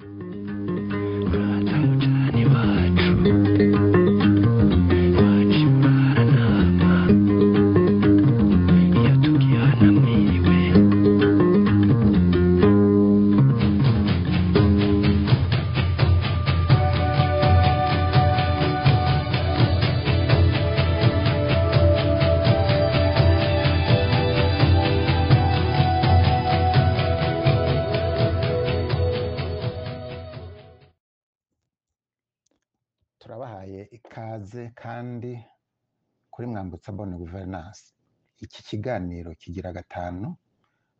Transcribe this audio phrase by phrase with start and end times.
[0.00, 0.23] you
[33.24, 35.32] turabahaye ikaze kandi
[36.30, 37.94] kuri mwambutsa bone guverinansi
[38.44, 40.36] iki kiganiro kigira gatanu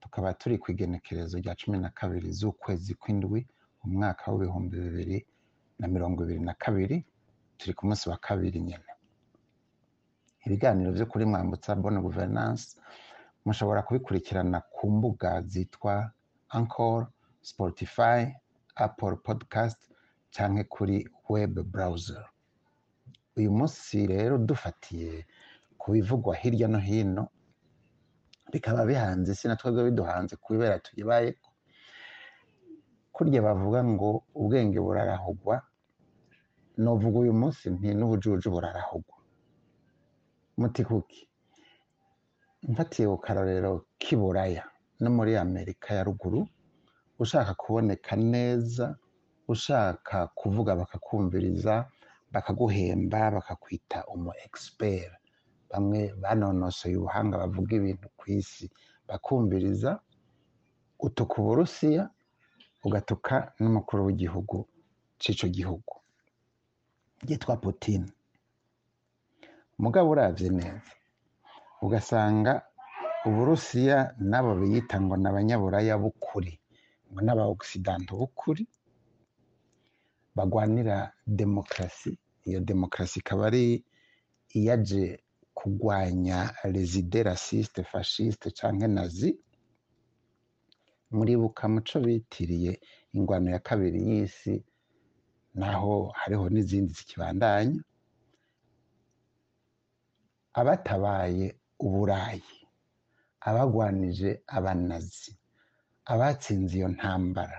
[0.00, 3.40] tukaba turi ku igenekerezo rya cumi na kabiri z'ukwezi kw'indwi
[3.84, 5.18] mu mwaka w'ibihumbi bibiri
[5.78, 7.04] na mirongo ibiri na kabiri
[7.58, 8.90] turi ku munsi wa kabiri nyine
[10.46, 12.80] ibiganiro byo kuri mwambutsa bone guverinansi
[13.46, 16.10] mushobora kubikurikirana ku mbuga zitwa
[16.50, 17.12] ankoro
[17.42, 18.26] spotify
[18.74, 19.78] apple podcast
[20.34, 20.96] cyangwa kuri
[21.28, 22.24] web browser.
[23.36, 25.26] Uyu munsi rero dufatiye
[25.78, 27.24] ku bivugwa hirya no hino
[28.52, 31.36] bikaba bihanze isi na twebwe biduhanze ku bibera tuyibaye
[33.14, 35.62] kurya bavuga ngo ubwenge burarahugwa
[36.78, 39.16] novuga uyu munsi nti n'ubujuju burarahugwa.
[40.58, 41.22] Muti kuki?
[42.68, 44.64] Mfatiye ku karorero k'iburaya
[45.00, 46.46] no muri amerika ya ruguru
[47.18, 48.96] ushaka kuboneka neza
[49.48, 51.74] ushaka kuvuga bakakumviriza
[52.32, 55.12] bakaguhemba bakakwita umu expert.
[55.70, 58.66] Bamwe banonosoye ubuhanga bavuga ibintu ku isi.
[59.08, 59.90] Bakumviriza
[61.00, 62.04] utuka uburusiya
[62.84, 64.56] ugatuka n'umukuru w'igihugu
[65.20, 65.94] cy'icyo gihugu
[67.28, 68.02] yitwa putin.
[69.78, 70.92] Mugabo uravye neza
[71.84, 72.52] ugasanga
[73.26, 76.52] uburusiya nabo biyita ngo ni abanyaburaya b'ukuri
[77.10, 78.62] ngo n'aba ogisidante b'ukuri
[80.38, 82.12] bagwanira demokarasi
[82.48, 83.64] iyo demokarasi ikaba ari
[84.58, 85.02] iyaje
[85.58, 86.38] kurwanya
[86.74, 89.30] rezide rasiste fashiste canke nazi.
[91.10, 92.72] Muribuka muco bitiriye
[93.16, 94.54] ingwano ya kabiri y'isi
[95.60, 97.80] naho hariho n'izindi zikibandanya.
[100.60, 101.46] Abatabaye
[101.86, 102.56] uburayi
[103.48, 105.32] abagwanije abanazi
[106.12, 107.58] abatsinze iyo ntambara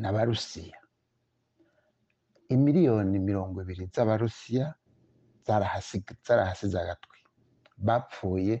[0.00, 0.78] n'abarusiya
[2.54, 4.66] imiliyoni mirongo ibiri z'abarusiya
[6.26, 7.18] zarahasize agatwi.
[7.86, 8.54] Bapfuye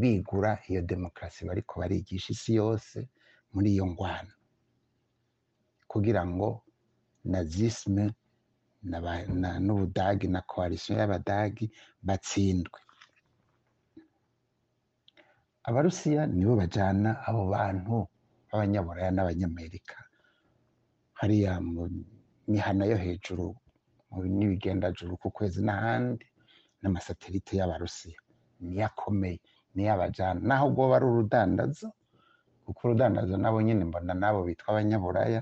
[0.00, 2.98] bigura iyo demokarasi bariko barigisha isi yose
[3.52, 4.32] muri iyo ngwano.
[5.90, 6.48] Kugira ngo
[7.24, 8.04] nazisme
[9.64, 11.66] n'ubudagi na koalisiyo y'abadagi
[12.06, 12.80] batsindwe.
[15.68, 17.94] Abarusiya nibo bajana abo bantu
[18.48, 19.96] b'abanyaburaya n'abanyamerika.
[21.20, 21.52] Hariya
[22.52, 23.56] mu mihana yo hejuru
[24.36, 26.26] n'ibigendajuru ku kwezi n'ahandi
[26.84, 28.20] n'amasatelite y'abarusiya.
[28.60, 29.40] Niyo akomeye
[29.74, 30.40] niyo abajana.
[30.48, 31.88] Naho ubwo ari urudandazo
[32.64, 35.40] kuko urudandazo nabo nyine mbona nabo bitwa abanyaburaya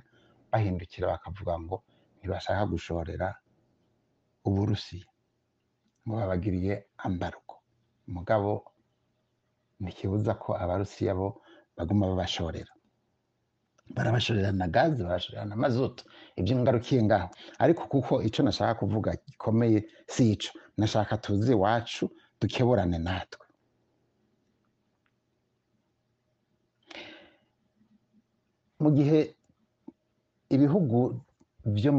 [0.50, 1.76] bahindukira bakavuga ngo
[2.18, 3.28] ntibashaka gushorera
[4.46, 5.10] uburusiya.
[6.06, 6.74] Ngo babagiriye
[7.06, 7.54] ambargo
[8.06, 8.50] mugabo
[9.82, 11.28] ntikibuza ko abarusiya bo
[11.76, 12.70] baguma babashorera.
[13.94, 16.02] Barabashorera na gazi barashorera na mazutu.
[16.40, 17.28] Ibyo ngarukiye ngaho
[17.62, 19.78] ariko kuko icyo nashaka kuvuga gikomeye
[20.12, 20.50] si ico.
[20.78, 22.04] Nashaka tuzi iwacu
[22.40, 23.46] dukeburane natwe.
[28.82, 29.18] Mu gihe
[30.54, 30.98] ibihugu
[31.74, 31.92] byo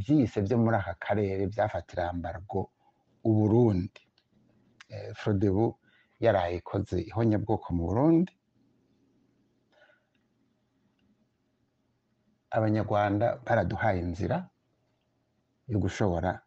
[0.00, 2.58] byise byo muri aka karere byafatira ambargo
[3.28, 4.00] uburundi.
[5.18, 5.66] Frodebu
[6.24, 8.32] yaraye ikoze ihonyabwoko mu burundi.
[12.50, 14.36] Abanyarwanda baraduhaye inzira
[15.68, 16.40] yo gushobora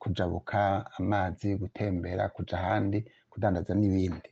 [0.00, 2.98] kujabuka amazi gutembera kuja ahandi
[3.30, 4.28] kudandaza n'ibindi.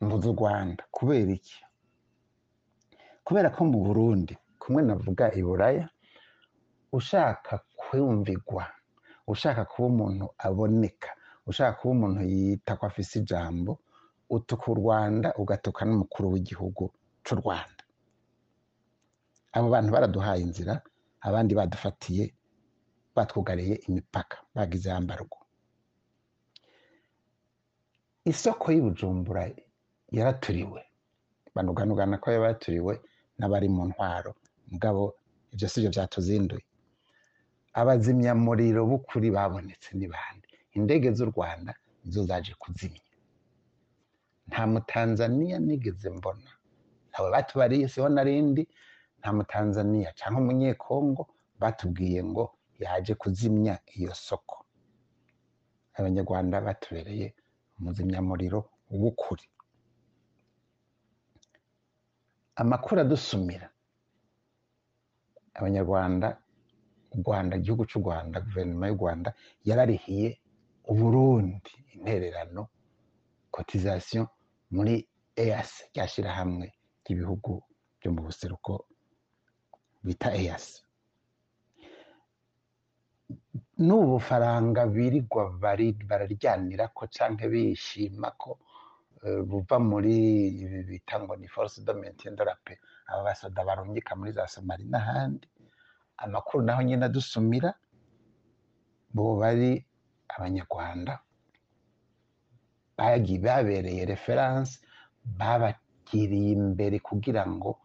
[0.00, 0.82] Mvuze u rwanda.
[0.90, 1.58] Kubera iki?
[3.24, 5.88] Kubera ko mu burundi kumwe navuga iburaya
[6.92, 8.64] ushaka kumvigwa
[9.26, 11.10] ushaka kuba umuntu aboneka
[11.46, 13.78] ushaka kuba umuntu yita ko afise ijambo
[14.30, 16.84] utuka u rwanda ugatuka n'umukuru w'igihugu
[17.24, 17.81] c'u rwanda.
[19.56, 20.74] Abo bantu baraduhaye inzira
[21.20, 22.24] abandi badufatiye
[23.16, 25.38] batwugariye imipaka bagize yambarwa
[28.24, 29.42] isoko y'ubujumbura
[30.16, 30.80] yaraturiwe.
[31.54, 32.94] Banuganugana ko yabaturiwe
[33.38, 34.32] n'abari mu ntwaro.
[34.70, 35.02] Mugabo
[35.52, 36.64] ibyo si byo byatuzinduye.
[37.80, 41.72] Abazimyamuriro b'ukuri babonetse ni bande indege z'u rwanda
[42.04, 43.02] nizo zaje kuzimya.
[44.48, 46.50] Nta mutanzaniya nigeze mbona.
[47.10, 48.62] Ntawe batubariye siho narindi
[49.22, 51.22] nta mutanzaniya cyangwa umunyekongo
[51.60, 52.44] batubwiye ngo
[52.82, 54.56] yaje kuzimya iyo soko.
[55.98, 57.26] Abanyarwanda batubereye
[57.78, 58.60] umuzimyamuriro
[59.00, 59.46] w'ukuri.
[62.62, 63.66] Amakuru adusumira.
[65.54, 66.28] Abanyarwanda
[67.14, 69.30] u rwanda igihugu cy'u rwanda guverinoma y'u rwanda
[69.68, 70.28] yararihiye
[70.90, 72.62] uburundi intererano
[73.54, 74.22] kotizasiyo
[74.74, 74.94] muri
[75.42, 76.66] eyasi rya shyirahamwe
[77.04, 77.52] ry'ibihugu
[78.00, 78.72] byo mu buseruko
[80.04, 80.82] bita eyasi
[83.84, 85.42] n'ubu bufaranga birirwa
[86.08, 88.58] bararyanira ko cyangwa bishima ko
[89.48, 90.14] buva muri
[90.62, 95.46] ibi bita ngo ni force de paix aba basoda barungika muri za somali n'ahandi.
[96.18, 97.70] Amakuru naho nyine adusumira
[99.14, 99.84] bo bari
[100.28, 101.20] abanyarwanda.
[102.96, 104.78] Babereye referanse
[105.38, 107.78] babagiriye imbere kugira ngo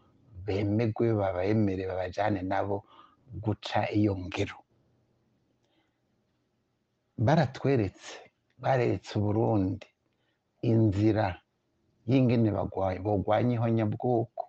[0.47, 2.77] bemegwe babemere babajyane nabo
[3.43, 4.57] guca iyo ngero.
[7.25, 8.15] Baratweretse
[8.61, 9.87] bareretse uburundi.
[10.71, 11.25] Inzira
[12.09, 12.49] y'ingene
[13.05, 14.47] bagwanya ihonyabwoko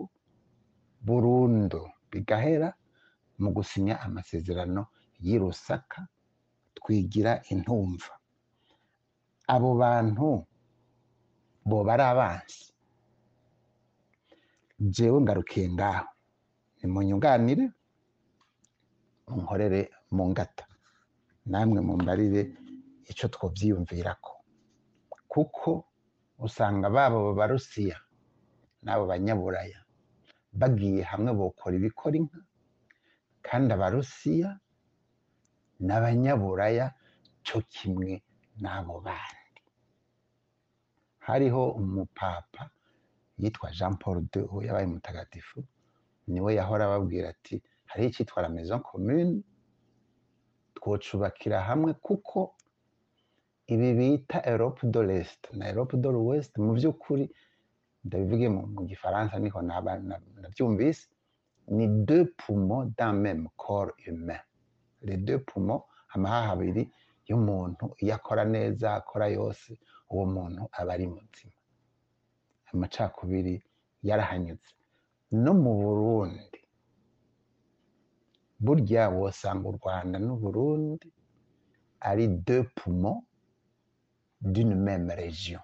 [1.06, 1.80] burundu
[2.10, 2.68] bigahera
[3.40, 4.82] mu gusinya amasezerano
[5.24, 6.00] y'i rusaka
[6.76, 8.12] twigira intumva.
[9.54, 10.26] Abo bantu
[11.68, 12.64] boba ari abansi.
[14.78, 16.06] Jewe ngarukiye ngaho.
[16.82, 17.64] Nimunyunganire
[19.28, 20.64] munkorere mu ngata.
[21.50, 22.42] Namwe mumbarire
[23.10, 24.32] icyo twobyiyumvirako
[25.28, 25.84] kuko
[26.38, 27.96] usanga babo barusiya
[28.84, 29.80] n'abo banyaburaya
[30.52, 32.40] bagiye hamwe bokora ibikora inka.
[33.46, 34.50] Kandi abarusiya
[35.86, 36.86] n'abanyaburaya
[37.46, 38.22] cyo kimwe
[38.62, 39.62] n'abo bandi.
[41.26, 42.70] Hariho umupapa
[43.38, 45.58] yitwa jean paul de yabaye mutagatifu
[46.28, 49.42] niwe yahora ababwira ati hariho icyitwa la maison commune?
[50.76, 52.54] Twocubakira hamwe kuko
[53.66, 55.42] ibi bita Europe de l'Est.
[55.52, 57.24] Na Europe de l'Ouest mu by'ukuri
[58.04, 61.08] ndabivuge mu gifaransa niko nabyumvise
[61.76, 64.40] ni deux poumons d'un même corps humain.
[65.02, 65.82] Les deux poumons
[66.14, 66.82] amahaha abiri
[67.28, 69.70] y'umuntu iyo akora neza akora yose
[70.10, 71.57] uwo muntu aba ari muzima
[72.72, 73.54] amacakubiri
[74.08, 74.70] yarahanyuze
[75.32, 76.60] no mu burundi.
[78.64, 81.08] Burya wosanga u rwanda n'uburundi
[82.00, 83.22] ari deux poumons
[84.40, 85.60] d'une même région.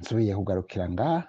[0.00, 1.20] Nsubiye kugarukira ngaha.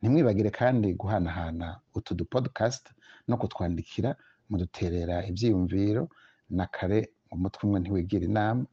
[0.00, 2.84] Ntimwibagire kandi guhanahana utu dupodcast
[3.28, 4.10] no kutwandikira
[4.48, 6.08] muduterera ibyiyumviro
[6.50, 6.98] na kare
[7.32, 8.64] umutwe umwe ntiwigira inama.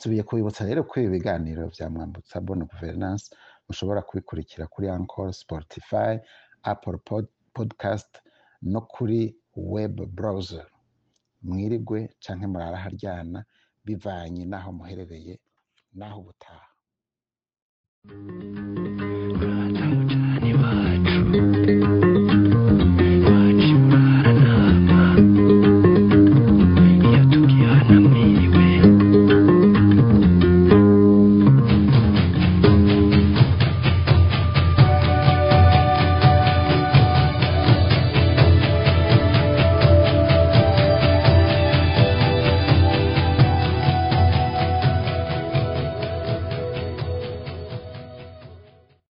[0.00, 3.24] Nsubiye kubibutsa rero ko ibi biganiro bya mwambutsa bonne governance
[3.68, 6.12] mushobora kubikurikira kuri Anchor Spotify
[6.72, 6.98] Apple
[7.56, 8.12] podcast
[8.72, 10.66] no kuri web browser.
[11.42, 13.44] Mwirigwe canke muraraharyana
[13.84, 15.34] bivanye n'aho muherereye
[15.98, 16.68] n'aho ubutaha.